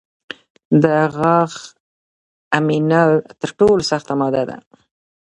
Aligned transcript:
د 0.83 0.85
غاښ 1.15 1.53
امینل 2.57 3.11
تر 3.41 3.49
ټولو 3.59 3.81
سخته 3.91 4.13
ماده 4.19 4.43
ده. 4.49 4.57